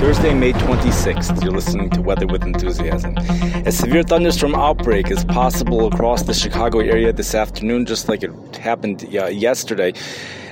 Thursday, 0.00 0.32
May 0.32 0.54
26th. 0.54 1.42
You're 1.42 1.52
listening 1.52 1.90
to 1.90 2.00
Weather 2.00 2.26
with 2.26 2.42
Enthusiasm. 2.42 3.18
A 3.66 3.70
severe 3.70 4.02
thunderstorm 4.02 4.54
outbreak 4.54 5.10
is 5.10 5.26
possible 5.26 5.88
across 5.88 6.22
the 6.22 6.32
Chicago 6.32 6.78
area 6.78 7.12
this 7.12 7.34
afternoon, 7.34 7.84
just 7.84 8.08
like 8.08 8.22
it 8.22 8.56
happened 8.56 9.06
uh, 9.14 9.26
yesterday 9.26 9.92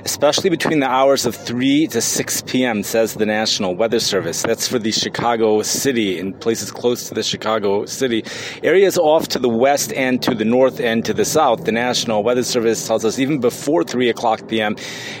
especially 0.05 0.49
between 0.49 0.79
the 0.79 0.89
hours 0.89 1.25
of 1.25 1.35
3 1.35 1.87
to 1.87 2.01
6 2.01 2.41
p.m., 2.43 2.83
says 2.83 3.15
the 3.15 3.25
National 3.25 3.75
Weather 3.75 3.99
Service. 3.99 4.41
That's 4.43 4.67
for 4.67 4.79
the 4.79 4.91
Chicago 4.91 5.61
city 5.61 6.19
and 6.19 6.39
places 6.39 6.71
close 6.71 7.07
to 7.09 7.13
the 7.13 7.23
Chicago 7.23 7.85
city. 7.85 8.23
Areas 8.63 8.97
off 8.97 9.27
to 9.29 9.39
the 9.39 9.49
west 9.49 9.93
and 9.93 10.21
to 10.23 10.33
the 10.33 10.45
north 10.45 10.79
and 10.79 11.03
to 11.05 11.13
the 11.13 11.25
south, 11.25 11.65
the 11.65 11.71
National 11.71 12.23
Weather 12.23 12.43
Service 12.43 12.85
tells 12.87 13.05
us 13.05 13.19
even 13.19 13.39
before 13.39 13.83
3 13.83 14.09
o'clock 14.09 14.47
p.m., 14.47 14.75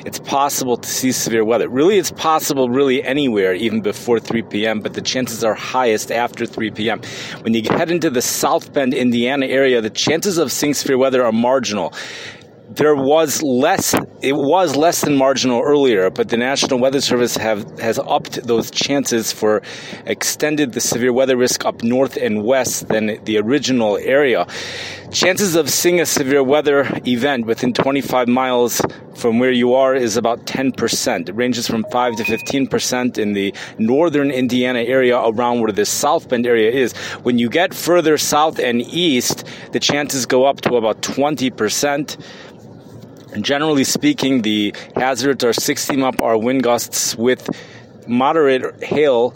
it's 0.05 0.19
possible 0.19 0.77
to 0.77 0.89
see 0.89 1.11
severe 1.11 1.43
weather. 1.43 1.69
Really, 1.69 1.97
it's 1.97 2.11
possible 2.11 2.69
really 2.69 3.03
anywhere, 3.03 3.53
even 3.53 3.81
before 3.81 4.19
3 4.19 4.41
p.m., 4.43 4.79
but 4.79 4.93
the 4.93 5.01
chances 5.01 5.43
are 5.43 5.53
highest 5.53 6.11
after 6.11 6.45
3 6.45 6.71
p.m. 6.71 7.01
When 7.41 7.53
you 7.53 7.63
head 7.63 7.91
into 7.91 8.09
the 8.09 8.21
South 8.21 8.73
Bend, 8.73 8.93
Indiana 8.93 9.45
area, 9.45 9.81
the 9.81 9.89
chances 9.89 10.37
of 10.37 10.51
seeing 10.51 10.73
severe 10.73 10.97
weather 10.97 11.23
are 11.23 11.31
marginal 11.31 11.93
there 12.69 12.95
was 12.95 13.41
less 13.41 13.95
it 14.21 14.33
was 14.35 14.75
less 14.75 15.01
than 15.01 15.15
marginal 15.15 15.61
earlier 15.61 16.09
but 16.09 16.29
the 16.29 16.37
national 16.37 16.79
weather 16.79 17.01
service 17.01 17.35
have 17.37 17.79
has 17.79 17.99
upped 17.99 18.43
those 18.45 18.69
chances 18.71 19.31
for 19.31 19.61
extended 20.05 20.73
the 20.73 20.81
severe 20.81 21.13
weather 21.13 21.37
risk 21.37 21.65
up 21.65 21.83
north 21.83 22.17
and 22.17 22.43
west 22.43 22.87
than 22.87 23.23
the 23.23 23.37
original 23.37 23.97
area. 23.97 24.45
Chances 25.11 25.55
of 25.55 25.69
seeing 25.69 25.99
a 25.99 26.05
severe 26.05 26.43
weather 26.43 26.87
event 27.05 27.45
within 27.45 27.73
25 27.73 28.27
miles 28.27 28.81
from 29.19 29.39
where 29.39 29.51
you 29.51 29.73
are 29.73 29.93
is 29.93 30.17
about 30.17 30.45
10% 30.45 31.29
it 31.29 31.35
ranges 31.35 31.67
from 31.67 31.83
5 31.91 32.15
to 32.15 32.23
15% 32.23 33.17
in 33.17 33.33
the 33.33 33.53
northern 33.77 34.31
indiana 34.31 34.79
area 34.79 35.19
around 35.19 35.61
where 35.61 35.71
the 35.71 35.85
south 35.85 36.29
bend 36.29 36.47
area 36.47 36.71
is. 36.71 36.93
When 37.23 37.37
you 37.37 37.49
get 37.49 37.73
further 37.73 38.17
south 38.17 38.59
and 38.59 38.81
east 38.81 39.45
the 39.73 39.79
chances 39.79 40.25
go 40.25 40.45
up 40.45 40.61
to 40.61 40.75
about 40.75 41.01
20% 41.01 42.17
generally 43.41 43.83
speaking, 43.83 44.41
the 44.41 44.73
hazards 44.95 45.43
are 45.43 45.53
60 45.53 45.97
mile 45.97 46.13
per 46.13 46.25
hour 46.25 46.37
wind 46.37 46.63
gusts 46.63 47.15
with 47.15 47.47
moderate 48.07 48.83
hail, 48.83 49.35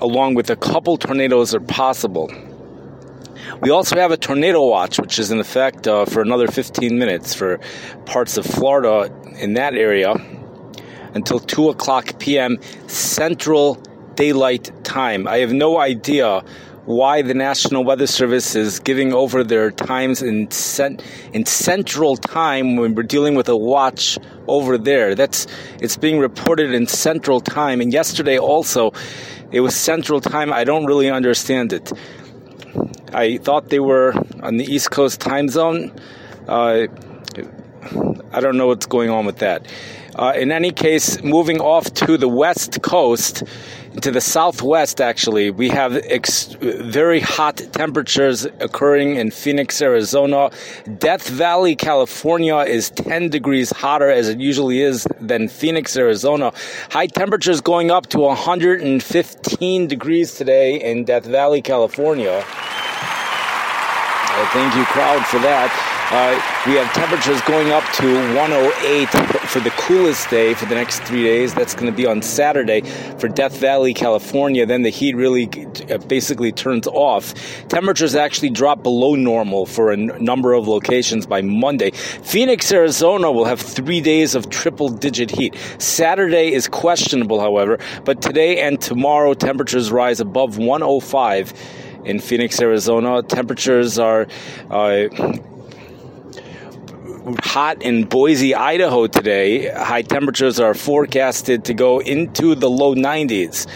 along 0.00 0.34
with 0.34 0.50
a 0.50 0.56
couple 0.56 0.96
tornadoes 0.96 1.54
are 1.54 1.60
possible. 1.60 2.30
We 3.60 3.70
also 3.70 3.96
have 3.96 4.10
a 4.10 4.16
tornado 4.16 4.64
watch, 4.64 4.98
which 4.98 5.18
is 5.18 5.30
in 5.30 5.40
effect 5.40 5.86
uh, 5.86 6.04
for 6.04 6.22
another 6.22 6.46
15 6.46 6.98
minutes 6.98 7.34
for 7.34 7.58
parts 8.06 8.36
of 8.36 8.46
Florida 8.46 9.12
in 9.38 9.54
that 9.54 9.74
area 9.74 10.14
until 11.14 11.40
2 11.40 11.68
o'clock 11.68 12.18
p.m. 12.18 12.58
Central 12.86 13.74
Daylight 14.14 14.70
Time. 14.84 15.26
I 15.26 15.38
have 15.38 15.52
no 15.52 15.78
idea 15.78 16.44
why 16.86 17.22
the 17.22 17.34
National 17.34 17.84
Weather 17.84 18.06
Service 18.06 18.54
is 18.54 18.80
giving 18.80 19.12
over 19.12 19.44
their 19.44 19.70
times 19.70 20.22
in 20.22 20.50
cent- 20.50 21.02
in 21.32 21.44
Central 21.44 22.16
Time 22.16 22.76
when 22.76 22.94
we're 22.94 23.02
dealing 23.02 23.34
with 23.34 23.48
a 23.48 23.56
watch 23.56 24.18
over 24.48 24.78
there. 24.78 25.14
That's 25.14 25.46
it's 25.80 25.96
being 25.96 26.18
reported 26.18 26.72
in 26.72 26.86
Central 26.86 27.40
Time, 27.40 27.80
and 27.80 27.92
yesterday 27.92 28.38
also 28.38 28.92
it 29.52 29.60
was 29.60 29.74
Central 29.74 30.20
Time. 30.20 30.52
I 30.52 30.64
don't 30.64 30.86
really 30.86 31.10
understand 31.10 31.72
it. 31.72 31.92
I 33.12 33.38
thought 33.38 33.68
they 33.68 33.80
were 33.80 34.14
on 34.42 34.56
the 34.56 34.64
East 34.64 34.90
Coast 34.90 35.20
time 35.20 35.48
zone. 35.48 35.92
Uh, 36.48 36.86
I 38.32 38.40
don't 38.40 38.56
know 38.56 38.68
what's 38.68 38.86
going 38.86 39.10
on 39.10 39.26
with 39.26 39.38
that. 39.38 39.66
Uh, 40.14 40.32
in 40.36 40.52
any 40.52 40.70
case, 40.70 41.22
moving 41.22 41.60
off 41.60 41.92
to 41.94 42.16
the 42.16 42.28
West 42.28 42.82
Coast, 42.82 43.42
to 44.02 44.10
the 44.10 44.20
southwest, 44.20 45.00
actually, 45.00 45.50
we 45.50 45.68
have 45.68 45.96
ex- 46.04 46.54
very 46.60 47.20
hot 47.20 47.56
temperatures 47.72 48.44
occurring 48.60 49.16
in 49.16 49.30
Phoenix, 49.30 49.82
Arizona. 49.82 50.50
Death 50.98 51.28
Valley, 51.28 51.74
California 51.74 52.58
is 52.58 52.90
10 52.90 53.30
degrees 53.30 53.70
hotter 53.70 54.10
as 54.10 54.28
it 54.28 54.38
usually 54.38 54.80
is 54.80 55.08
than 55.20 55.48
Phoenix, 55.48 55.96
Arizona. 55.96 56.52
High 56.90 57.06
temperatures 57.06 57.60
going 57.60 57.90
up 57.90 58.06
to 58.08 58.20
115 58.20 59.86
degrees 59.88 60.34
today 60.34 60.80
in 60.80 61.04
Death 61.04 61.24
Valley, 61.24 61.62
California. 61.62 62.44
thank 64.52 64.74
you, 64.76 64.84
crowd, 64.84 65.24
for 65.26 65.38
that. 65.40 65.99
Uh, 66.12 66.34
we 66.66 66.72
have 66.72 66.92
temperatures 66.92 67.40
going 67.42 67.70
up 67.70 67.84
to 67.92 68.12
108 68.34 69.08
for 69.46 69.60
the 69.60 69.70
coolest 69.70 70.28
day 70.28 70.54
for 70.54 70.66
the 70.66 70.74
next 70.74 71.04
three 71.04 71.22
days. 71.22 71.54
That's 71.54 71.72
going 71.72 71.86
to 71.86 71.96
be 71.96 72.04
on 72.04 72.20
Saturday 72.20 72.80
for 72.80 73.28
Death 73.28 73.56
Valley, 73.58 73.94
California. 73.94 74.66
Then 74.66 74.82
the 74.82 74.90
heat 74.90 75.14
really 75.14 75.48
uh, 75.88 75.98
basically 75.98 76.50
turns 76.50 76.88
off. 76.88 77.32
Temperatures 77.68 78.16
actually 78.16 78.50
drop 78.50 78.82
below 78.82 79.14
normal 79.14 79.66
for 79.66 79.92
a 79.92 79.96
n- 79.96 80.10
number 80.18 80.52
of 80.52 80.66
locations 80.66 81.26
by 81.26 81.42
Monday. 81.42 81.92
Phoenix, 81.92 82.72
Arizona 82.72 83.30
will 83.30 83.44
have 83.44 83.60
three 83.60 84.00
days 84.00 84.34
of 84.34 84.50
triple 84.50 84.88
digit 84.88 85.30
heat. 85.30 85.54
Saturday 85.78 86.52
is 86.52 86.66
questionable, 86.66 87.40
however, 87.40 87.78
but 88.04 88.20
today 88.20 88.60
and 88.60 88.80
tomorrow 88.80 89.32
temperatures 89.32 89.92
rise 89.92 90.18
above 90.18 90.58
105 90.58 91.52
in 92.04 92.18
Phoenix, 92.18 92.60
Arizona. 92.60 93.22
Temperatures 93.22 93.98
are 93.98 94.26
uh, 94.70 95.08
hot 97.38 97.82
in 97.82 98.04
Boise, 98.04 98.54
Idaho 98.54 99.06
today. 99.06 99.68
High 99.68 100.02
temperatures 100.02 100.58
are 100.60 100.74
forecasted 100.74 101.64
to 101.66 101.74
go 101.74 102.00
into 102.00 102.54
the 102.54 102.68
low 102.68 102.94
90s. 102.94 103.66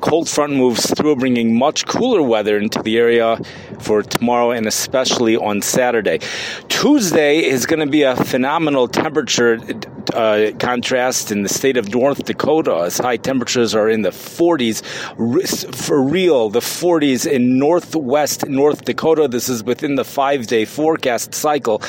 Cold 0.00 0.28
front 0.28 0.54
moves 0.54 0.92
through, 0.94 1.16
bringing 1.16 1.56
much 1.58 1.86
cooler 1.86 2.22
weather 2.22 2.58
into 2.58 2.82
the 2.82 2.98
area 2.98 3.38
for 3.80 4.02
tomorrow 4.02 4.50
and 4.50 4.66
especially 4.66 5.36
on 5.36 5.62
Saturday. 5.62 6.20
Tuesday 6.68 7.44
is 7.44 7.66
going 7.66 7.80
to 7.80 7.86
be 7.86 8.02
a 8.02 8.14
phenomenal 8.14 8.88
temperature 8.88 9.58
uh, 10.14 10.50
contrast 10.58 11.32
in 11.32 11.42
the 11.42 11.48
state 11.48 11.76
of 11.76 11.92
North 11.92 12.24
Dakota 12.24 12.82
as 12.84 12.98
high 12.98 13.16
temperatures 13.16 13.74
are 13.74 13.88
in 13.88 14.02
the 14.02 14.10
40s. 14.10 14.84
For 15.74 16.02
real, 16.02 16.50
the 16.50 16.60
40s 16.60 17.30
in 17.30 17.58
northwest 17.58 18.46
North 18.46 18.84
Dakota. 18.84 19.28
This 19.28 19.48
is 19.48 19.64
within 19.64 19.94
the 19.94 20.04
five 20.04 20.46
day 20.46 20.64
forecast 20.64 21.34
cycle. 21.34 21.82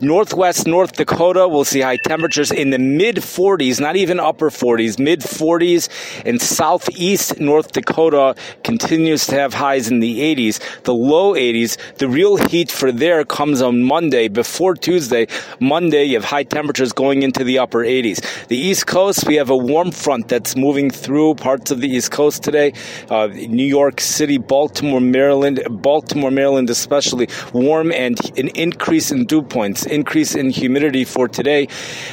Northwest 0.00 0.66
North 0.66 0.92
Dakota 0.92 1.48
will 1.48 1.64
see 1.64 1.80
high 1.80 1.96
temperatures 1.96 2.50
in 2.52 2.70
the 2.70 2.78
mid 2.78 3.16
40s, 3.16 3.80
not 3.80 3.96
even 3.96 4.20
upper 4.20 4.50
40s, 4.50 4.98
mid 4.98 5.20
40s. 5.20 5.88
And 6.24 6.40
southeast 6.40 7.40
North 7.40 7.72
Dakota 7.72 8.34
continues 8.62 9.26
to 9.28 9.36
have 9.36 9.54
highs 9.54 9.88
in 9.88 10.00
the 10.00 10.20
80s, 10.20 10.82
the 10.82 10.94
low 10.94 11.34
80s. 11.34 11.78
The 11.96 12.08
real 12.08 12.36
heat 12.36 12.70
for 12.70 12.92
there 12.92 13.24
comes 13.24 13.62
on 13.62 13.82
Monday 13.82 14.28
before 14.28 14.74
Tuesday. 14.74 15.26
Monday, 15.60 16.04
you 16.04 16.14
have 16.14 16.24
high 16.24 16.44
temperatures 16.44 16.92
going 16.92 17.22
into 17.22 17.44
the 17.44 17.58
upper 17.58 17.80
80s. 17.80 18.46
The 18.48 18.56
East 18.56 18.86
Coast, 18.86 19.26
we 19.26 19.36
have 19.36 19.50
a 19.50 19.56
warm 19.56 19.92
front 19.92 20.28
that's 20.28 20.56
moving 20.56 20.90
through 20.90 21.36
parts 21.36 21.70
of 21.70 21.80
the 21.80 21.88
East 21.88 22.10
Coast 22.10 22.42
today. 22.42 22.72
Uh, 23.08 23.28
New 23.28 23.64
York 23.64 24.00
City, 24.00 24.38
Baltimore, 24.38 25.00
Maryland, 25.00 25.62
Baltimore, 25.70 26.30
Maryland, 26.30 26.68
especially 26.70 27.28
warm 27.52 27.92
and 27.92 28.18
an 28.38 28.48
increase 28.48 29.10
in 29.10 29.24
dew 29.24 29.42
points, 29.42 29.85
increase 29.86 30.34
in 30.34 30.50
humidity 30.50 31.04
for 31.04 31.28
today. 31.28 31.68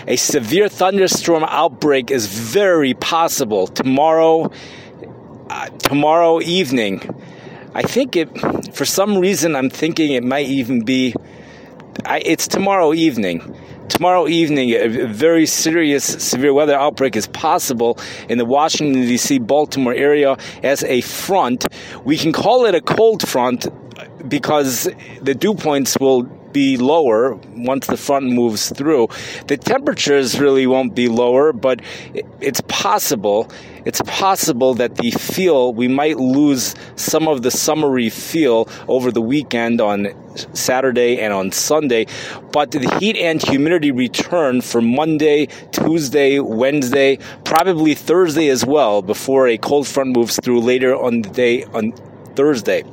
A 0.08 0.16
severe 0.16 0.70
thunderstorm 0.70 1.44
outbreak 1.44 2.12
is 2.12 2.28
very 2.28 2.94
possible 2.94 3.68
tomorrow. 3.68 4.52
Uh, 5.50 5.68
tomorrow 5.80 6.42
evening. 6.42 7.02
I 7.76 7.82
think 7.82 8.16
it, 8.16 8.30
for 8.74 8.86
some 8.86 9.18
reason, 9.18 9.56
I'm 9.56 9.70
thinking 9.70 10.14
it 10.14 10.24
might 10.24 10.48
even 10.48 10.84
be, 10.86 11.14
I, 12.06 12.20
it's 12.26 12.48
tomorrow 12.48 12.94
evening. 12.94 13.56
Tomorrow 13.90 14.28
evening, 14.28 14.72
a 14.72 14.88
very 15.08 15.46
serious 15.46 16.06
severe 16.06 16.54
weather 16.54 16.76
outbreak 16.76 17.16
is 17.16 17.28
possible 17.28 18.00
in 18.30 18.38
the 18.38 18.46
Washington, 18.46 19.02
D.C., 19.02 19.40
Baltimore 19.40 19.94
area 19.94 20.38
as 20.64 20.84
a 20.84 21.02
front. 21.02 21.68
We 22.06 22.18
can 22.18 22.32
call 22.32 22.66
it 22.66 22.74
a 22.74 22.82
cold 22.82 23.28
front 23.28 23.68
because 24.28 24.90
the 25.22 25.36
dew 25.36 25.54
points 25.54 25.98
will 26.00 26.24
be 26.54 26.78
lower 26.78 27.34
once 27.56 27.88
the 27.88 27.98
front 27.98 28.28
moves 28.28 28.70
through. 28.70 29.10
The 29.48 29.58
temperatures 29.58 30.40
really 30.40 30.68
won't 30.68 30.96
be 30.96 31.10
lower, 31.10 31.52
but 31.52 31.82
it's 32.40 32.62
possible. 32.68 33.52
It's 33.86 34.02
possible 34.04 34.76
that 34.76 34.96
the 34.96 35.12
feel, 35.12 35.74
we 35.74 35.90
might 35.90 36.18
lose 36.18 36.74
some 36.96 37.28
of 37.28 37.42
the 37.42 37.52
summery 37.52 38.10
feel 38.10 38.70
over 38.88 39.12
the 39.12 39.22
weekend 39.22 39.82
on 39.82 40.08
Saturday 40.54 41.20
and 41.20 41.34
on 41.34 41.52
Sunday, 41.52 42.06
but 42.54 42.72
the 42.72 42.98
heat 43.00 43.18
and 43.18 43.42
humidity 43.42 43.92
return 43.92 44.62
for 44.62 44.82
Monday, 44.82 45.48
Tuesday, 45.72 46.40
Wednesday, 46.40 47.18
probably 47.44 47.94
Thursday 47.94 48.48
as 48.48 48.66
well 48.66 49.02
before 49.02 49.48
a 49.48 49.58
cold 49.58 49.88
front 49.88 50.16
moves 50.16 50.40
through 50.42 50.62
later 50.62 50.96
on 50.96 51.22
the 51.22 51.30
day 51.30 51.66
on 51.66 51.92
Thursday. 52.36 52.84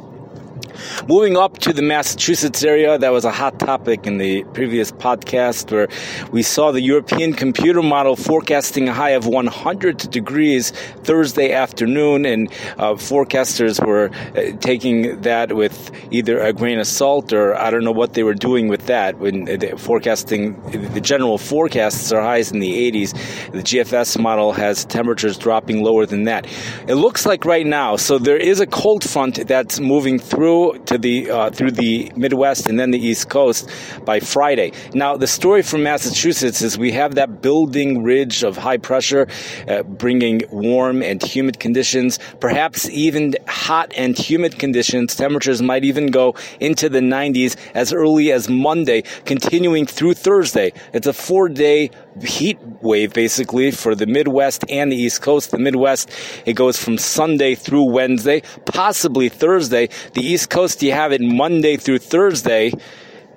Moving 1.09 1.37
up 1.37 1.59
to 1.59 1.73
the 1.73 1.83
Massachusetts 1.83 2.63
area, 2.65 2.99
that 2.99 3.11
was 3.11 3.25
a 3.25 3.31
hot 3.31 3.59
topic 3.59 4.07
in 4.07 4.19
the 4.19 4.45
previous 4.55 4.93
podcast 4.93 5.71
where 5.71 5.89
we 6.31 6.43
saw 6.43 6.71
the 6.71 6.81
European 6.81 7.33
computer 7.33 7.83
model 7.83 8.17
forecasting 8.17 8.89
a 8.89 8.93
high 8.93 9.11
of 9.11 9.27
100 9.27 9.99
degrees 10.11 10.71
Thursday 11.05 11.53
afternoon, 11.53 12.25
and 12.25 12.51
uh, 12.79 12.95
forecasters 12.95 13.85
were 13.85 14.11
uh, 14.37 14.57
taking 14.61 15.21
that 15.23 15.55
with 15.55 15.91
either 16.11 16.41
a 16.41 16.53
grain 16.53 16.79
of 16.79 16.87
salt 16.87 17.33
or 17.33 17.55
I 17.57 17.71
don't 17.71 17.85
know 17.85 17.93
what 17.93 18.15
they 18.15 18.23
were 18.23 18.35
doing 18.35 18.69
with 18.69 18.87
that 18.87 19.19
when 19.19 19.47
forecasting 19.77 20.61
the 20.93 21.01
general 21.01 21.39
forecasts 21.39 22.13
are 22.13 22.23
highs 22.23 22.53
in 22.53 22.61
the 22.61 22.91
80s. 22.91 23.13
The 23.53 23.63
GFS 23.63 24.21
model 24.21 24.53
has 24.53 24.85
temperatures 24.85 25.37
dropping 25.37 25.83
lower 25.83 26.07
than 26.07 26.25
that. 26.25 26.47
It 26.87 26.95
looks 26.95 27.27
like 27.27 27.45
right 27.45 27.67
now, 27.67 27.97
so 27.97 28.19
there 28.19 28.37
is 28.37 28.61
a 28.61 28.67
cold 28.67 29.09
front 29.09 29.47
that's 29.47 29.81
moving 29.81 30.19
through 30.19 30.70
to 30.73 30.99
the 30.99 31.31
uh, 31.31 31.51
through 31.51 31.73
the 31.73 32.11
Midwest 32.17 32.69
and 32.69 32.79
then 32.79 32.91
the 32.91 32.99
East 32.99 33.29
Coast 33.29 33.69
by 34.05 34.21
Friday. 34.21 34.73
Now, 34.95 35.17
the 35.17 35.27
story 35.27 35.63
from 35.63 35.83
Massachusetts 35.83 36.63
is 36.63 36.79
we 36.79 36.93
have 36.93 37.15
that 37.15 37.43
building 37.43 38.03
ridge 38.03 38.43
of 38.43 38.57
high 38.57 38.77
pressure, 38.79 39.29
uh, 39.69 39.83
bringing 39.83 40.43
warm 40.51 41.03
and 41.03 41.23
humid 41.23 41.61
conditions, 41.61 42.19
perhaps 42.41 42.89
even 42.91 43.35
hot 43.47 43.93
and 43.97 44.17
humid 44.19 44.59
conditions. 44.59 45.15
Temperatures 45.15 45.63
might 45.63 45.85
even 45.85 46.09
go 46.09 46.35
into 46.61 46.89
the 46.89 47.01
90s 47.01 47.57
as 47.75 47.93
early 47.93 48.33
as 48.33 48.49
Monday, 48.49 49.03
continuing 49.25 49.87
through 49.87 50.15
Thursday. 50.15 50.73
It's 50.93 51.07
a 51.07 51.13
four-day 51.13 51.91
heat 52.23 52.59
wave 52.83 53.13
basically 53.13 53.71
for 53.71 53.95
the 53.95 54.07
Midwest 54.07 54.65
and 54.69 54.91
the 54.91 54.97
East 54.97 55.23
Coast. 55.23 55.51
The 55.51 55.59
Midwest, 55.59 56.11
it 56.45 56.55
goes 56.55 56.77
from 56.83 56.99
Sunday 56.99 57.55
through 57.55 57.91
Wednesday, 57.91 58.43
possibly 58.67 59.29
Thursday. 59.29 59.89
The 60.15 60.23
East 60.23 60.50
Coast, 60.51 60.83
you 60.83 60.93
have 60.93 61.13
it 61.13 61.21
Monday 61.21 61.77
through 61.77 61.99
Thursday 61.99 62.73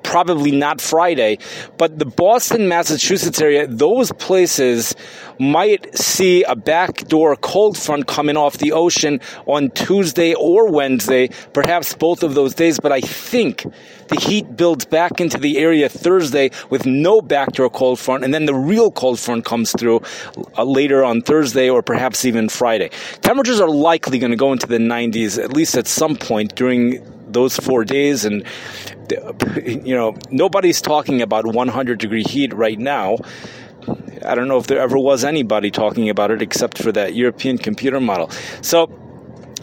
probably 0.03 0.51
not 0.51 0.81
Friday. 0.81 1.39
But 1.77 1.99
the 1.99 2.05
Boston, 2.05 2.67
Massachusetts 2.67 3.41
area, 3.41 3.67
those 3.67 4.11
places 4.13 4.95
might 5.39 5.97
see 5.97 6.43
a 6.43 6.55
backdoor 6.55 7.35
cold 7.37 7.77
front 7.77 8.07
coming 8.07 8.37
off 8.37 8.57
the 8.57 8.71
ocean 8.71 9.19
on 9.45 9.69
Tuesday 9.71 10.33
or 10.35 10.71
Wednesday, 10.71 11.29
perhaps 11.53 11.93
both 11.93 12.23
of 12.23 12.35
those 12.35 12.53
days. 12.53 12.79
But 12.79 12.91
I 12.91 13.01
think 13.01 13.65
the 14.07 14.19
heat 14.19 14.55
builds 14.55 14.85
back 14.85 15.19
into 15.19 15.37
the 15.37 15.57
area 15.57 15.89
Thursday 15.89 16.51
with 16.69 16.85
no 16.85 17.21
backdoor 17.21 17.69
cold 17.69 17.99
front, 17.99 18.23
and 18.23 18.33
then 18.33 18.45
the 18.45 18.53
real 18.53 18.91
cold 18.91 19.19
front 19.19 19.45
comes 19.45 19.71
through 19.71 20.01
uh, 20.57 20.63
later 20.63 21.03
on 21.03 21.21
Thursday 21.21 21.69
or 21.69 21.81
perhaps 21.81 22.25
even 22.25 22.49
Friday. 22.49 22.89
Temperatures 23.21 23.59
are 23.59 23.69
likely 23.69 24.19
going 24.19 24.31
to 24.31 24.37
go 24.37 24.51
into 24.51 24.67
the 24.67 24.77
90s, 24.77 25.43
at 25.43 25.53
least 25.53 25.75
at 25.75 25.87
some 25.87 26.15
point 26.15 26.55
during 26.55 27.03
those 27.33 27.57
four 27.57 27.83
days 27.83 28.25
and 28.25 28.43
you 29.65 29.95
know 29.95 30.15
nobody's 30.31 30.81
talking 30.81 31.21
about 31.21 31.45
100 31.45 31.99
degree 31.99 32.23
heat 32.23 32.53
right 32.53 32.79
now. 32.79 33.17
I 34.25 34.35
don't 34.35 34.47
know 34.47 34.57
if 34.57 34.67
there 34.67 34.79
ever 34.79 34.97
was 34.97 35.25
anybody 35.25 35.69
talking 35.69 36.09
about 36.09 36.31
it 36.31 36.41
except 36.41 36.77
for 36.77 36.91
that 36.93 37.13
european 37.15 37.57
computer 37.57 37.99
model. 37.99 38.29
So 38.61 38.87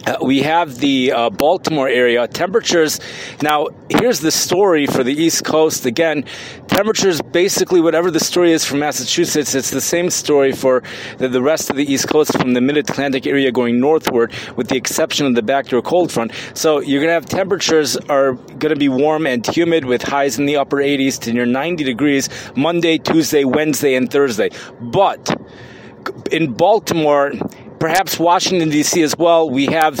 uh, 0.05 0.17
we 0.21 0.41
have 0.41 0.77
the 0.77 1.11
uh, 1.11 1.29
Baltimore 1.29 1.87
area 1.87 2.27
temperatures. 2.27 2.99
Now, 3.41 3.67
here's 3.89 4.19
the 4.19 4.31
story 4.31 4.87
for 4.87 5.03
the 5.03 5.13
East 5.13 5.45
Coast. 5.45 5.85
Again, 5.85 6.25
temperatures 6.67 7.21
basically 7.21 7.81
whatever 7.81 8.09
the 8.09 8.19
story 8.19 8.51
is 8.51 8.65
for 8.65 8.77
Massachusetts, 8.77 9.53
it's 9.53 9.69
the 9.69 9.81
same 9.81 10.09
story 10.09 10.51
for 10.53 10.81
the, 11.17 11.27
the 11.27 11.41
rest 11.41 11.69
of 11.69 11.75
the 11.75 11.91
East 11.91 12.07
Coast 12.07 12.37
from 12.37 12.53
the 12.53 12.61
Mid 12.61 12.77
Atlantic 12.77 13.27
area 13.27 13.51
going 13.51 13.79
northward, 13.79 14.33
with 14.55 14.69
the 14.69 14.75
exception 14.75 15.25
of 15.25 15.35
the 15.35 15.43
backdoor 15.43 15.81
cold 15.81 16.11
front. 16.11 16.31
So 16.53 16.79
you're 16.79 17.01
going 17.01 17.09
to 17.09 17.13
have 17.13 17.25
temperatures 17.25 17.95
are 17.97 18.33
going 18.33 18.73
to 18.73 18.79
be 18.79 18.89
warm 18.89 19.27
and 19.27 19.45
humid 19.45 19.85
with 19.85 20.01
highs 20.01 20.39
in 20.39 20.45
the 20.45 20.57
upper 20.57 20.77
80s 20.77 21.19
to 21.21 21.33
near 21.33 21.45
90 21.45 21.83
degrees 21.83 22.29
Monday, 22.55 22.97
Tuesday, 22.97 23.43
Wednesday, 23.43 23.95
and 23.95 24.11
Thursday. 24.11 24.49
But 24.79 25.35
in 26.31 26.53
Baltimore, 26.53 27.33
perhaps 27.81 28.19
Washington, 28.19 28.69
D.C. 28.69 29.01
as 29.01 29.17
well, 29.17 29.49
we 29.49 29.65
have 29.65 29.99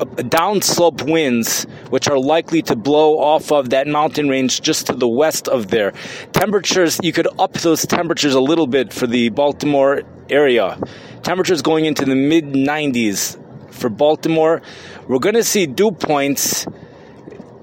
uh, 0.00 0.04
downslope 0.26 1.08
winds, 1.08 1.62
which 1.90 2.08
are 2.08 2.18
likely 2.18 2.60
to 2.62 2.74
blow 2.74 3.20
off 3.20 3.52
of 3.52 3.70
that 3.70 3.86
mountain 3.86 4.28
range 4.28 4.60
just 4.60 4.88
to 4.88 4.92
the 4.92 5.08
west 5.08 5.46
of 5.46 5.68
there. 5.68 5.92
Temperatures, 6.32 6.98
you 7.04 7.12
could 7.12 7.28
up 7.38 7.52
those 7.52 7.86
temperatures 7.86 8.34
a 8.34 8.40
little 8.40 8.66
bit 8.66 8.92
for 8.92 9.06
the 9.06 9.28
Baltimore 9.28 10.02
area. 10.28 10.76
Temperatures 11.22 11.62
going 11.62 11.84
into 11.84 12.04
the 12.04 12.16
mid 12.16 12.46
90s 12.46 13.38
for 13.72 13.88
Baltimore. 13.88 14.60
We're 15.06 15.20
going 15.20 15.36
to 15.36 15.44
see 15.44 15.66
dew 15.66 15.92
points. 15.92 16.66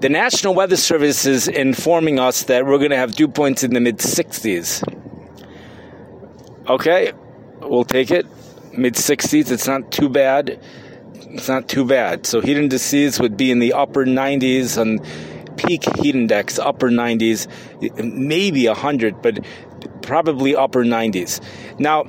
The 0.00 0.08
National 0.08 0.54
Weather 0.54 0.76
Service 0.78 1.26
is 1.26 1.48
informing 1.48 2.18
us 2.18 2.44
that 2.44 2.64
we're 2.64 2.78
going 2.78 2.92
to 2.92 2.96
have 2.96 3.14
dew 3.14 3.28
points 3.28 3.62
in 3.62 3.74
the 3.74 3.80
mid 3.80 3.98
60s. 3.98 4.82
Okay, 6.66 7.12
we'll 7.60 7.84
take 7.84 8.10
it 8.10 8.26
mid 8.76 8.94
60s. 8.94 9.50
It's 9.50 9.66
not 9.66 9.90
too 9.90 10.08
bad. 10.08 10.60
It's 11.14 11.48
not 11.48 11.68
too 11.68 11.84
bad. 11.84 12.26
So 12.26 12.40
heat 12.40 12.56
indices 12.56 13.18
would 13.20 13.36
be 13.36 13.50
in 13.50 13.58
the 13.58 13.72
upper 13.72 14.04
90s 14.04 14.78
and 14.78 15.04
peak 15.56 15.84
heat 15.98 16.14
index, 16.14 16.58
upper 16.58 16.90
90s, 16.90 17.46
maybe 18.02 18.66
100, 18.66 19.22
but 19.22 19.44
probably 20.02 20.54
upper 20.54 20.84
90s. 20.84 21.40
Now, 21.78 22.04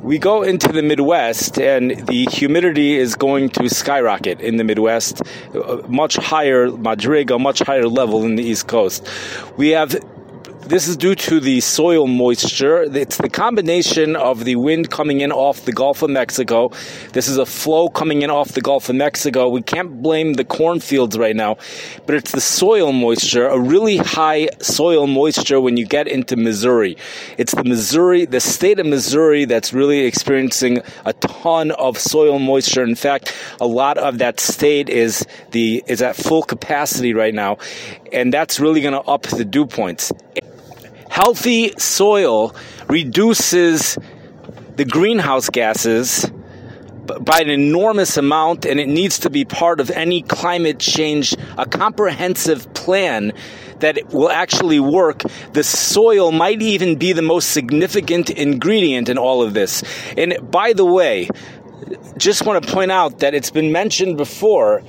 we 0.00 0.18
go 0.18 0.42
into 0.42 0.68
the 0.68 0.82
Midwest, 0.82 1.58
and 1.58 1.90
the 2.06 2.26
humidity 2.30 2.96
is 2.96 3.14
going 3.14 3.50
to 3.50 3.68
skyrocket 3.68 4.40
in 4.40 4.56
the 4.56 4.64
Midwest, 4.64 5.22
uh, 5.54 5.82
much 5.88 6.16
higher 6.16 6.68
madriga, 6.68 7.40
much 7.40 7.60
higher 7.60 7.88
level 7.88 8.24
in 8.24 8.36
the 8.36 8.42
East 8.42 8.68
Coast. 8.68 9.06
We 9.56 9.70
have 9.70 9.96
this 10.66 10.88
is 10.88 10.96
due 10.96 11.14
to 11.14 11.38
the 11.38 11.60
soil 11.60 12.08
moisture. 12.08 12.82
It's 12.82 13.18
the 13.18 13.28
combination 13.28 14.16
of 14.16 14.44
the 14.44 14.56
wind 14.56 14.90
coming 14.90 15.20
in 15.20 15.30
off 15.30 15.64
the 15.64 15.72
Gulf 15.72 16.02
of 16.02 16.10
Mexico. 16.10 16.72
This 17.12 17.28
is 17.28 17.38
a 17.38 17.46
flow 17.46 17.88
coming 17.88 18.22
in 18.22 18.30
off 18.30 18.48
the 18.48 18.60
Gulf 18.60 18.88
of 18.88 18.96
Mexico. 18.96 19.48
We 19.48 19.62
can't 19.62 20.02
blame 20.02 20.34
the 20.34 20.44
cornfields 20.44 21.16
right 21.16 21.36
now, 21.36 21.56
but 22.04 22.16
it's 22.16 22.32
the 22.32 22.40
soil 22.40 22.92
moisture, 22.92 23.46
a 23.46 23.60
really 23.60 23.98
high 23.98 24.48
soil 24.60 25.06
moisture 25.06 25.60
when 25.60 25.76
you 25.76 25.86
get 25.86 26.08
into 26.08 26.36
Missouri. 26.36 26.96
It's 27.38 27.54
the 27.54 27.64
Missouri, 27.64 28.24
the 28.24 28.40
state 28.40 28.80
of 28.80 28.86
Missouri 28.86 29.44
that's 29.44 29.72
really 29.72 30.00
experiencing 30.00 30.82
a 31.04 31.12
ton 31.12 31.70
of 31.72 31.96
soil 31.96 32.40
moisture. 32.40 32.82
In 32.82 32.96
fact, 32.96 33.32
a 33.60 33.66
lot 33.68 33.98
of 33.98 34.18
that 34.18 34.40
state 34.40 34.88
is 34.88 35.24
the 35.52 35.84
is 35.86 36.02
at 36.02 36.16
full 36.16 36.42
capacity 36.42 37.14
right 37.14 37.34
now, 37.34 37.58
and 38.12 38.32
that's 38.32 38.58
really 38.58 38.80
going 38.80 38.94
to 38.94 39.02
up 39.02 39.22
the 39.22 39.44
dew 39.44 39.66
points. 39.66 40.12
Healthy 41.16 41.72
soil 41.78 42.54
reduces 42.88 43.96
the 44.76 44.84
greenhouse 44.84 45.48
gases 45.48 46.30
by 47.20 47.38
an 47.38 47.48
enormous 47.48 48.18
amount, 48.18 48.66
and 48.66 48.78
it 48.78 48.86
needs 48.86 49.20
to 49.20 49.30
be 49.30 49.46
part 49.46 49.80
of 49.80 49.90
any 49.90 50.20
climate 50.20 50.78
change, 50.78 51.34
a 51.56 51.64
comprehensive 51.64 52.74
plan 52.74 53.32
that 53.78 54.12
will 54.12 54.28
actually 54.28 54.78
work. 54.78 55.22
The 55.54 55.64
soil 55.64 56.32
might 56.32 56.60
even 56.60 56.96
be 56.96 57.14
the 57.14 57.22
most 57.22 57.50
significant 57.50 58.28
ingredient 58.28 59.08
in 59.08 59.16
all 59.16 59.40
of 59.40 59.54
this. 59.54 59.82
And 60.18 60.36
by 60.50 60.74
the 60.74 60.84
way, 60.84 61.30
just 62.18 62.44
want 62.44 62.62
to 62.62 62.70
point 62.70 62.92
out 62.92 63.20
that 63.20 63.34
it's 63.34 63.50
been 63.50 63.72
mentioned 63.72 64.18
before 64.18 64.82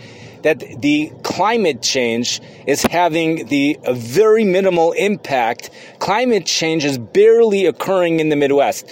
that 0.43 0.59
the 0.81 1.11
climate 1.23 1.81
change 1.81 2.41
is 2.65 2.81
having 2.83 3.47
the 3.47 3.77
a 3.83 3.93
very 3.93 4.43
minimal 4.43 4.91
impact. 4.93 5.69
Climate 5.99 6.45
change 6.45 6.85
is 6.85 6.97
barely 6.97 7.65
occurring 7.65 8.19
in 8.19 8.29
the 8.29 8.35
Midwest 8.35 8.85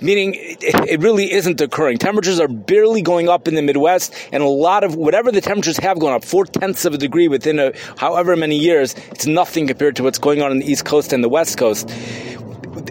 meaning 0.00 0.34
it 0.36 1.00
really 1.00 1.32
isn't 1.32 1.60
occurring. 1.60 1.98
Temperatures 1.98 2.40
are 2.40 2.48
barely 2.48 3.02
going 3.02 3.28
up 3.28 3.48
in 3.48 3.54
the 3.54 3.62
Midwest, 3.62 4.14
and 4.32 4.42
a 4.42 4.48
lot 4.48 4.84
of 4.84 4.94
whatever 4.94 5.32
the 5.32 5.40
temperatures 5.40 5.78
have 5.78 5.98
gone 5.98 6.12
up, 6.12 6.24
four 6.24 6.44
tenths 6.44 6.84
of 6.84 6.94
a 6.94 6.98
degree 6.98 7.28
within 7.28 7.58
a, 7.58 7.72
however 7.96 8.36
many 8.36 8.58
years, 8.58 8.94
it's 9.12 9.26
nothing 9.26 9.66
compared 9.66 9.96
to 9.96 10.02
what's 10.02 10.18
going 10.18 10.42
on 10.42 10.50
in 10.52 10.58
the 10.58 10.70
East 10.70 10.84
Coast 10.84 11.12
and 11.12 11.24
the 11.24 11.28
West 11.28 11.58
Coast. 11.58 11.88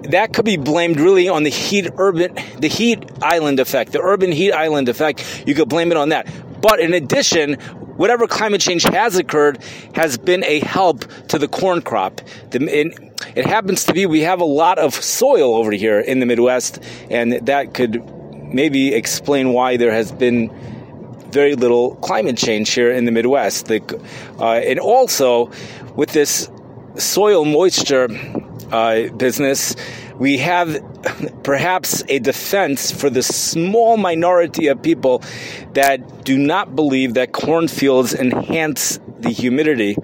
That 0.10 0.34
could 0.34 0.46
be 0.46 0.58
blamed 0.58 1.00
really 1.00 1.30
on 1.30 1.44
the 1.44 1.50
heat 1.50 1.90
urban, 1.98 2.36
the 2.58 2.68
heat 2.68 3.04
island 3.22 3.60
effect, 3.60 3.92
the 3.92 4.02
urban 4.02 4.32
heat 4.32 4.52
island 4.52 4.90
effect. 4.90 5.44
You 5.46 5.56
could 5.56 5.70
blame 5.70 5.92
it 5.92 5.98
on 5.98 6.10
that. 6.10 6.28
But 6.62 6.80
in 6.80 6.94
addition, 6.94 7.58
whatever 7.96 8.28
climate 8.28 8.62
change 8.62 8.84
has 8.84 9.16
occurred 9.16 9.60
has 9.94 10.18
been 10.18 10.44
a 10.44 10.60
help 10.60 11.06
to 11.28 11.38
the 11.38 11.48
corn 11.48 11.82
crop. 11.82 12.22
The, 12.52 12.94
it 13.36 13.46
happens 13.46 13.86
to 13.86 13.94
be 13.94 14.06
we 14.06 14.22
have 14.22 14.42
a 14.42 14.46
lot 14.46 14.80
of 14.80 14.94
soil 14.94 15.56
over 15.56 15.72
here 15.72 16.00
in 16.00 16.20
the 16.20 16.26
Midwest, 16.26 16.80
and 17.10 17.34
that 17.48 17.74
could 17.74 18.04
maybe 18.54 18.94
explain 18.94 19.54
why 19.54 19.78
there 19.78 19.92
has 19.92 20.12
been 20.12 20.52
very 21.32 21.56
little 21.56 21.96
climate 21.96 22.38
change 22.38 22.70
here 22.72 22.92
in 22.92 23.06
the 23.06 23.12
Midwest. 23.12 23.66
The, 23.66 23.82
uh, 24.40 24.54
and 24.54 24.80
also, 24.80 25.52
with 25.96 26.12
this 26.12 26.50
soil 26.98 27.44
moisture 27.46 28.08
uh, 28.72 29.10
business, 29.18 29.76
we 30.18 30.38
have 30.38 30.93
perhaps 31.44 32.04
a 32.08 32.20
defense 32.20 32.92
for 32.92 33.10
the 33.10 33.24
small 33.24 33.98
minority 33.98 34.68
of 34.68 34.82
people 34.82 35.22
that 35.74 36.24
do 36.24 36.38
not 36.38 36.76
believe 36.76 37.16
that 37.16 37.32
cornfields 37.32 38.14
enhance 38.14 39.00
the 39.20 39.30
humidity, 39.30 39.96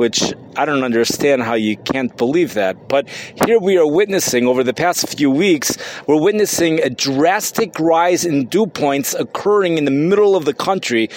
which 0.00 0.32
I 0.56 0.64
don't 0.64 0.82
understand 0.82 1.42
how 1.42 1.52
you 1.52 1.76
can't 1.76 2.16
believe 2.16 2.54
that. 2.54 2.88
But 2.88 3.06
here 3.44 3.58
we 3.60 3.76
are 3.76 3.86
witnessing 3.86 4.46
over 4.46 4.64
the 4.64 4.72
past 4.72 5.06
few 5.14 5.30
weeks, 5.30 5.76
we're 6.06 6.18
witnessing 6.18 6.80
a 6.80 6.88
drastic 6.88 7.78
rise 7.78 8.24
in 8.24 8.46
dew 8.46 8.66
points 8.66 9.12
occurring 9.12 9.76
in 9.76 9.84
the 9.84 9.90
middle 9.90 10.36
of 10.36 10.46
the 10.46 10.54
country 10.54 11.10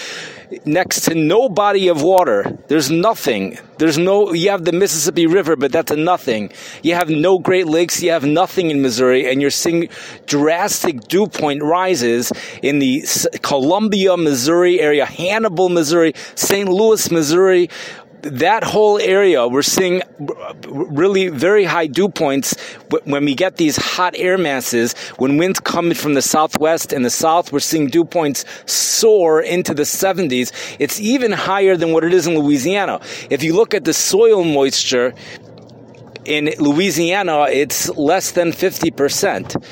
next 0.66 1.02
to 1.06 1.16
no 1.16 1.50
body 1.50 1.88
of 1.88 2.02
water. 2.02 2.58
There's 2.68 2.92
nothing. 2.92 3.58
There's 3.78 3.98
no, 3.98 4.34
you 4.34 4.52
have 4.52 4.66
the 4.66 4.72
Mississippi 4.72 5.28
River, 5.28 5.56
but 5.56 5.72
that's 5.72 5.92
a 5.92 5.96
nothing. 5.96 6.52
You 6.84 6.96
have 6.96 7.10
no 7.10 7.40
Great 7.40 7.68
Lakes, 7.68 8.04
you 8.04 8.12
have 8.12 8.26
nothing 8.26 8.70
in 8.70 8.82
Missouri, 8.82 9.30
and 9.30 9.42
you're 9.42 9.50
seeing 9.50 9.90
drastic 10.26 11.08
dew 11.08 11.28
point 11.28 11.64
rises 11.64 12.32
in 12.62 12.80
the 12.80 13.04
Columbia, 13.42 14.16
Missouri 14.18 14.80
area, 14.80 15.06
Hannibal, 15.06 15.70
Missouri, 15.70 16.14
St. 16.36 16.70
Louis, 16.70 17.10
Missouri, 17.12 17.70
that 18.24 18.64
whole 18.64 19.00
area, 19.00 19.48
we're 19.48 19.62
seeing 19.62 20.02
really 20.68 21.28
very 21.30 21.66
high 21.66 21.88
dew 21.88 22.10
points 22.10 22.56
when 23.04 23.26
we 23.26 23.36
get 23.36 23.58
these 23.58 23.76
hot 23.76 24.14
air 24.18 24.38
masses. 24.38 24.94
When 25.18 25.38
winds 25.38 25.60
come 25.60 25.94
from 25.94 26.14
the 26.14 26.22
southwest 26.22 26.94
and 26.94 27.04
the 27.04 27.10
south, 27.10 27.52
we're 27.52 27.60
seeing 27.60 27.88
dew 27.88 28.06
points 28.06 28.46
soar 28.66 29.42
into 29.42 29.74
the 29.74 29.84
70s. 29.84 30.52
It's 30.80 31.00
even 31.00 31.32
higher 31.32 31.76
than 31.76 31.92
what 31.92 32.04
it 32.04 32.14
is 32.14 32.28
in 32.28 32.38
Louisiana. 32.38 33.00
If 33.30 33.44
you 33.44 33.54
look 33.54 33.74
at 33.74 33.84
the 33.84 33.94
soil 33.94 34.44
moisture 34.44 35.14
in 36.26 36.54
Louisiana, 36.60 37.48
it's 37.50 37.90
less 37.90 38.32
than 38.32 38.52
50%. 38.52 39.64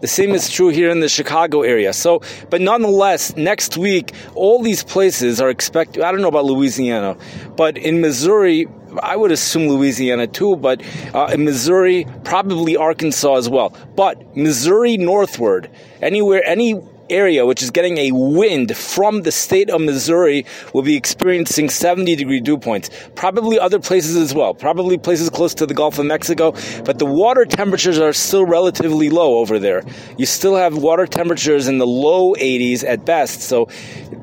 The 0.00 0.06
same 0.06 0.30
is 0.30 0.50
true 0.50 0.68
here 0.68 0.90
in 0.90 1.00
the 1.00 1.08
Chicago 1.08 1.62
area. 1.62 1.92
So, 1.92 2.22
but 2.48 2.60
nonetheless, 2.60 3.36
next 3.36 3.76
week, 3.76 4.12
all 4.34 4.62
these 4.62 4.82
places 4.82 5.40
are 5.40 5.50
expected. 5.50 6.02
I 6.02 6.10
don't 6.10 6.22
know 6.22 6.28
about 6.28 6.46
Louisiana, 6.46 7.16
but 7.56 7.76
in 7.76 8.00
Missouri, 8.00 8.66
I 9.02 9.16
would 9.16 9.30
assume 9.30 9.68
Louisiana 9.68 10.26
too, 10.26 10.56
but 10.56 10.82
uh, 11.14 11.30
in 11.32 11.44
Missouri, 11.44 12.06
probably 12.24 12.76
Arkansas 12.76 13.34
as 13.34 13.48
well. 13.48 13.76
But 13.94 14.36
Missouri 14.36 14.96
northward, 14.96 15.70
anywhere, 16.00 16.42
any 16.46 16.80
area, 17.10 17.46
which 17.46 17.62
is 17.62 17.70
getting 17.70 17.98
a 17.98 18.12
wind 18.12 18.76
from 18.76 19.22
the 19.22 19.32
state 19.32 19.70
of 19.70 19.80
Missouri, 19.80 20.46
will 20.72 20.82
be 20.82 20.96
experiencing 20.96 21.68
70 21.68 22.16
degree 22.16 22.40
dew 22.40 22.58
points. 22.58 22.90
Probably 23.14 23.58
other 23.58 23.78
places 23.78 24.16
as 24.16 24.34
well. 24.34 24.54
Probably 24.54 24.98
places 24.98 25.30
close 25.30 25.54
to 25.54 25.66
the 25.66 25.74
Gulf 25.74 25.98
of 25.98 26.06
Mexico. 26.06 26.52
But 26.84 26.98
the 26.98 27.06
water 27.06 27.44
temperatures 27.44 27.98
are 27.98 28.12
still 28.12 28.44
relatively 28.44 29.10
low 29.10 29.38
over 29.38 29.58
there. 29.58 29.82
You 30.16 30.26
still 30.26 30.56
have 30.56 30.76
water 30.76 31.06
temperatures 31.06 31.68
in 31.68 31.78
the 31.78 31.86
low 31.86 32.34
80s 32.34 32.84
at 32.84 33.04
best. 33.04 33.42
So 33.42 33.68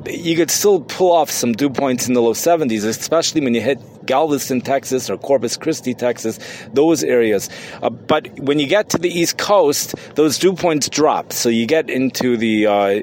you 0.06 0.36
could 0.36 0.52
still 0.52 0.82
pull 0.82 1.12
off 1.12 1.30
some 1.30 1.54
dew 1.54 1.70
points 1.70 2.08
in 2.08 2.14
the 2.14 2.22
low 2.22 2.34
70s, 2.34 2.86
especially 2.86 3.42
when 3.42 3.54
you 3.54 3.62
hit 3.62 3.80
Galveston, 4.08 4.62
Texas, 4.62 5.10
or 5.10 5.18
Corpus 5.18 5.58
Christi, 5.58 5.94
Texas, 5.94 6.40
those 6.74 7.04
areas. 7.04 7.50
Uh, 7.84 7.90
but 7.90 8.28
when 8.40 8.58
you 8.60 8.68
get 8.68 8.90
to 8.90 8.98
the 8.98 9.10
East 9.10 9.38
Coast, 9.38 9.94
those 10.16 10.40
dew 10.40 10.54
points 10.54 10.90
drop. 10.90 11.32
So 11.32 11.50
you 11.50 11.68
get 11.68 11.90
into 11.90 12.38
the 12.38 12.66
uh, 12.66 13.02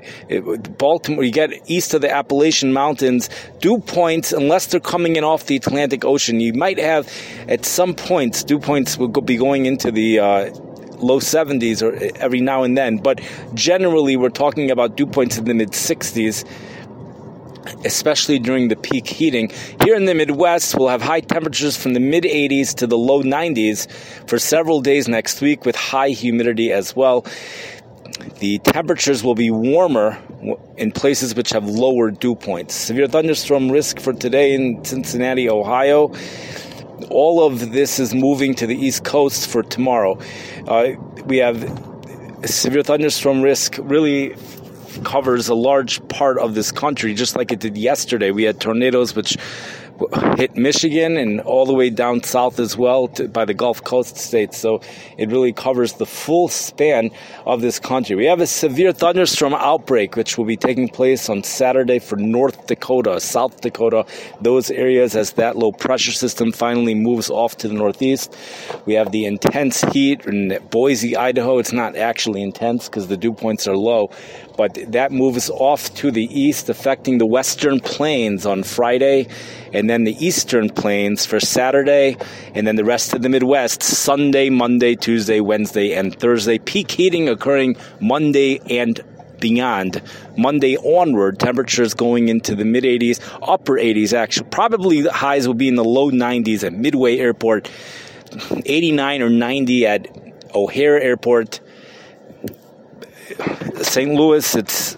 Baltimore, 0.78 1.22
you 1.22 1.30
get 1.30 1.50
east 1.70 1.94
of 1.94 2.00
the 2.00 2.10
Appalachian 2.10 2.72
Mountains, 2.72 3.28
dew 3.60 3.78
points, 3.78 4.32
unless 4.32 4.66
they're 4.66 4.80
coming 4.80 5.16
in 5.16 5.24
off 5.24 5.46
the 5.46 5.56
Atlantic 5.56 6.04
Ocean, 6.04 6.40
you 6.40 6.52
might 6.52 6.78
have 6.78 7.10
at 7.48 7.64
some 7.64 7.94
points, 7.94 8.42
dew 8.42 8.58
points 8.58 8.98
will 8.98 9.08
be 9.08 9.36
going 9.36 9.66
into 9.66 9.92
the 9.92 10.18
uh, 10.18 10.50
low 10.98 11.20
70s 11.20 11.82
or 11.82 11.94
every 12.16 12.40
now 12.40 12.62
and 12.62 12.76
then. 12.76 12.96
But 12.96 13.20
generally, 13.54 14.16
we're 14.16 14.30
talking 14.30 14.70
about 14.70 14.96
dew 14.96 15.06
points 15.06 15.38
in 15.38 15.44
the 15.44 15.54
mid 15.54 15.70
60s 15.70 16.44
especially 17.84 18.38
during 18.38 18.68
the 18.68 18.76
peak 18.76 19.06
heating. 19.06 19.50
Here 19.84 19.94
in 19.94 20.04
the 20.04 20.14
Midwest, 20.14 20.76
we'll 20.76 20.88
have 20.88 21.02
high 21.02 21.20
temperatures 21.20 21.76
from 21.76 21.94
the 21.94 22.00
mid 22.00 22.24
80s 22.24 22.74
to 22.76 22.86
the 22.86 22.98
low 22.98 23.22
90s 23.22 23.90
for 24.28 24.38
several 24.38 24.80
days 24.80 25.08
next 25.08 25.40
week 25.40 25.64
with 25.64 25.76
high 25.76 26.10
humidity 26.10 26.72
as 26.72 26.94
well. 26.94 27.26
The 28.38 28.58
temperatures 28.58 29.24
will 29.24 29.34
be 29.34 29.50
warmer 29.50 30.18
in 30.76 30.92
places 30.92 31.34
which 31.34 31.50
have 31.50 31.64
lower 31.64 32.10
dew 32.10 32.34
points. 32.34 32.74
Severe 32.74 33.08
thunderstorm 33.08 33.70
risk 33.70 33.98
for 33.98 34.12
today 34.12 34.54
in 34.54 34.84
Cincinnati, 34.84 35.48
Ohio. 35.48 36.12
All 37.10 37.44
of 37.44 37.72
this 37.72 37.98
is 37.98 38.14
moving 38.14 38.54
to 38.56 38.66
the 38.66 38.76
east 38.76 39.04
coast 39.04 39.48
for 39.48 39.62
tomorrow. 39.62 40.18
Uh, 40.66 40.92
we 41.26 41.38
have 41.38 41.58
severe 42.44 42.82
thunderstorm 42.82 43.42
risk 43.42 43.78
really 43.82 44.34
covers 45.02 45.48
a 45.48 45.54
large 45.54 46.06
part 46.08 46.38
of 46.38 46.54
this 46.54 46.70
country, 46.70 47.14
just 47.14 47.36
like 47.36 47.50
it 47.50 47.60
did 47.60 47.76
yesterday. 47.76 48.30
We 48.30 48.44
had 48.44 48.60
tornadoes 48.60 49.14
which 49.14 49.36
hit 50.36 50.56
Michigan 50.56 51.16
and 51.16 51.40
all 51.40 51.66
the 51.66 51.74
way 51.74 51.90
down 51.90 52.22
south 52.22 52.58
as 52.58 52.76
well 52.76 53.08
to, 53.08 53.28
by 53.28 53.44
the 53.44 53.54
Gulf 53.54 53.82
Coast 53.84 54.16
states. 54.16 54.58
So 54.58 54.80
it 55.18 55.28
really 55.28 55.52
covers 55.52 55.94
the 55.94 56.06
full 56.06 56.48
span 56.48 57.10
of 57.46 57.60
this 57.60 57.78
country. 57.78 58.16
We 58.16 58.26
have 58.26 58.40
a 58.40 58.46
severe 58.46 58.92
thunderstorm 58.92 59.54
outbreak, 59.54 60.16
which 60.16 60.36
will 60.36 60.44
be 60.44 60.56
taking 60.56 60.88
place 60.88 61.28
on 61.28 61.42
Saturday 61.44 61.98
for 61.98 62.16
North 62.16 62.66
Dakota, 62.66 63.20
South 63.20 63.60
Dakota, 63.60 64.04
those 64.40 64.70
areas 64.70 65.14
as 65.14 65.32
that 65.34 65.56
low 65.56 65.72
pressure 65.72 66.12
system 66.12 66.52
finally 66.52 66.94
moves 66.94 67.30
off 67.30 67.56
to 67.58 67.68
the 67.68 67.74
northeast. 67.74 68.36
We 68.86 68.94
have 68.94 69.12
the 69.12 69.26
intense 69.26 69.82
heat 69.82 70.26
in 70.26 70.58
Boise, 70.70 71.16
Idaho. 71.16 71.58
It's 71.58 71.72
not 71.72 71.96
actually 71.96 72.42
intense 72.42 72.88
because 72.88 73.08
the 73.08 73.16
dew 73.16 73.32
points 73.32 73.68
are 73.68 73.76
low, 73.76 74.10
but 74.56 74.78
that 74.92 75.12
moves 75.12 75.50
off 75.50 75.92
to 75.94 76.10
the 76.10 76.24
east, 76.24 76.68
affecting 76.68 77.18
the 77.18 77.26
western 77.26 77.80
plains 77.80 78.46
on 78.46 78.62
Friday 78.62 79.26
and 79.72 79.90
then 79.90 80.04
the 80.04 80.16
eastern 80.24 80.70
plains 80.70 81.26
for 81.26 81.40
Saturday, 81.40 82.16
and 82.54 82.66
then 82.66 82.76
the 82.76 82.84
rest 82.84 83.12
of 83.12 83.22
the 83.22 83.28
Midwest 83.28 83.82
Sunday, 83.82 84.48
Monday, 84.48 84.94
Tuesday, 84.94 85.40
Wednesday, 85.40 85.92
and 85.92 86.18
Thursday. 86.18 86.58
Peak 86.58 86.90
heating 86.92 87.28
occurring 87.28 87.76
Monday 88.00 88.60
and 88.70 89.00
beyond. 89.40 90.00
Monday 90.38 90.76
onward, 90.76 91.40
temperatures 91.40 91.92
going 91.92 92.28
into 92.28 92.54
the 92.54 92.64
mid 92.64 92.84
80s, 92.84 93.20
upper 93.42 93.74
80s 93.74 94.12
actually. 94.12 94.48
Probably 94.50 95.02
the 95.02 95.12
highs 95.12 95.46
will 95.46 95.54
be 95.54 95.68
in 95.68 95.74
the 95.74 95.84
low 95.84 96.10
90s 96.10 96.62
at 96.62 96.72
Midway 96.72 97.18
Airport, 97.18 97.68
89 98.64 99.22
or 99.22 99.28
90 99.28 99.86
at 99.86 100.08
O'Hare 100.54 101.00
Airport. 101.00 101.60
St. 103.82 104.12
Louis, 104.12 104.54
it's 104.54 104.96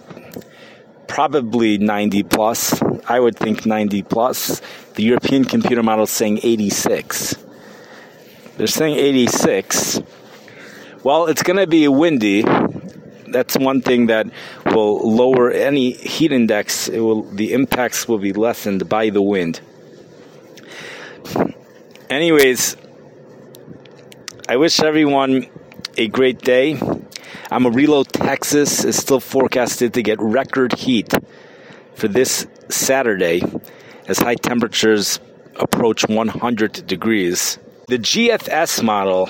probably 1.07 1.77
90 1.77 2.23
plus. 2.23 2.81
I 3.07 3.19
would 3.19 3.35
think 3.37 3.65
90 3.65 4.03
plus. 4.03 4.61
The 4.95 5.03
European 5.03 5.45
computer 5.45 5.83
model 5.83 6.03
is 6.03 6.11
saying 6.11 6.39
86. 6.43 7.35
They're 8.57 8.67
saying 8.67 8.97
86. 8.97 10.01
Well, 11.03 11.27
it's 11.27 11.43
going 11.43 11.57
to 11.57 11.67
be 11.67 11.87
windy. 11.87 12.43
That's 13.27 13.57
one 13.57 13.81
thing 13.81 14.07
that 14.07 14.27
will 14.65 15.09
lower 15.09 15.51
any 15.51 15.91
heat 15.91 16.31
index. 16.31 16.87
It 16.87 16.99
will 16.99 17.23
the 17.23 17.53
impacts 17.53 18.07
will 18.07 18.17
be 18.17 18.33
lessened 18.33 18.89
by 18.89 19.09
the 19.09 19.21
wind. 19.21 19.61
Anyways, 22.09 22.77
I 24.49 24.55
wish 24.55 24.79
everyone 24.79 25.47
a 25.97 26.07
great 26.07 26.41
day. 26.41 26.79
Amarillo, 27.49 28.03
Texas 28.03 28.83
is 28.83 28.97
still 28.97 29.21
forecasted 29.21 29.93
to 29.93 30.01
get 30.01 30.19
record 30.19 30.73
heat 30.73 31.13
for 31.95 32.07
this 32.09 32.45
Saturday 32.69 33.41
as 34.07 34.19
high 34.19 34.35
temperatures 34.35 35.19
approach 35.55 36.07
100 36.07 36.85
degrees. 36.85 37.57
The 37.87 37.99
GFS 37.99 38.83
model 38.83 39.29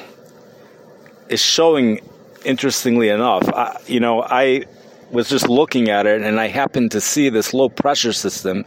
is 1.30 1.42
showing, 1.42 2.02
interestingly 2.44 3.10
enough, 3.10 3.48
I, 3.50 3.80
you 3.86 4.00
know, 4.00 4.24
I 4.24 4.64
was 5.12 5.30
just 5.30 5.48
looking 5.48 5.90
at 5.90 6.08
it 6.08 6.22
and 6.22 6.40
I 6.40 6.48
happened 6.48 6.92
to 6.92 7.02
see 7.02 7.30
this 7.30 7.54
low 7.54 7.70
pressure 7.70 8.14
system, 8.14 8.66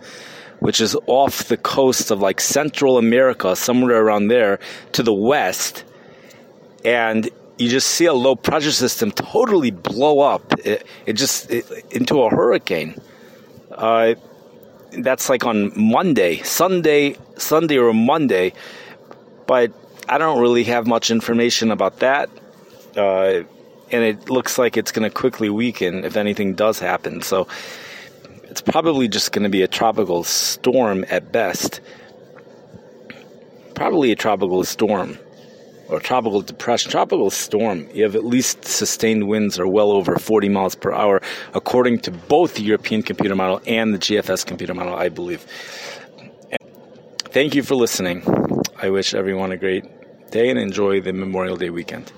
which 0.60 0.80
is 0.80 0.96
off 1.06 1.48
the 1.48 1.56
coast 1.56 2.12
of 2.12 2.20
like 2.20 2.40
Central 2.40 2.98
America, 2.98 3.56
somewhere 3.56 4.00
around 4.00 4.28
there 4.28 4.60
to 4.92 5.02
the 5.02 5.12
west. 5.12 5.84
And 6.84 7.28
you 7.60 7.68
just 7.68 7.88
see 7.88 8.06
a 8.06 8.14
low 8.14 8.34
pressure 8.34 8.72
system 8.72 9.10
totally 9.10 9.70
blow 9.70 10.20
up. 10.20 10.54
It, 10.64 10.86
it 11.04 11.12
just 11.12 11.50
it, 11.50 11.66
into 11.90 12.22
a 12.22 12.30
hurricane. 12.30 12.98
Uh, 13.70 14.14
that's 14.92 15.28
like 15.28 15.44
on 15.44 15.70
Monday, 15.78 16.38
Sunday, 16.38 17.16
Sunday 17.36 17.76
or 17.76 17.92
Monday, 17.92 18.54
but 19.46 19.72
I 20.08 20.16
don't 20.16 20.40
really 20.40 20.64
have 20.64 20.86
much 20.86 21.10
information 21.10 21.70
about 21.70 21.98
that. 21.98 22.30
Uh, 22.96 23.42
and 23.92 24.04
it 24.04 24.30
looks 24.30 24.56
like 24.56 24.78
it's 24.78 24.90
going 24.90 25.08
to 25.08 25.14
quickly 25.14 25.50
weaken 25.50 26.04
if 26.04 26.16
anything 26.16 26.54
does 26.54 26.78
happen. 26.78 27.20
So 27.20 27.46
it's 28.44 28.62
probably 28.62 29.06
just 29.06 29.32
going 29.32 29.42
to 29.42 29.50
be 29.50 29.60
a 29.60 29.68
tropical 29.68 30.24
storm 30.24 31.04
at 31.10 31.30
best. 31.30 31.82
Probably 33.74 34.12
a 34.12 34.16
tropical 34.16 34.64
storm 34.64 35.18
or 35.90 36.00
tropical 36.00 36.40
depression, 36.40 36.90
tropical 36.90 37.30
storm, 37.30 37.88
you 37.92 38.04
have 38.04 38.14
at 38.14 38.24
least 38.24 38.64
sustained 38.64 39.26
winds 39.26 39.58
are 39.58 39.66
well 39.66 39.90
over 39.90 40.16
40 40.16 40.48
miles 40.48 40.74
per 40.74 40.92
hour, 40.92 41.20
according 41.54 41.98
to 42.00 42.10
both 42.10 42.54
the 42.54 42.62
European 42.62 43.02
computer 43.02 43.34
model 43.34 43.60
and 43.66 43.92
the 43.92 43.98
GFS 43.98 44.46
computer 44.46 44.74
model, 44.74 44.94
I 44.94 45.08
believe. 45.08 45.44
Thank 47.32 47.54
you 47.54 47.62
for 47.62 47.74
listening. 47.74 48.22
I 48.82 48.90
wish 48.90 49.14
everyone 49.14 49.52
a 49.52 49.56
great 49.56 49.84
day 50.30 50.48
and 50.48 50.58
enjoy 50.58 51.00
the 51.00 51.12
Memorial 51.12 51.56
Day 51.56 51.70
weekend. 51.70 52.12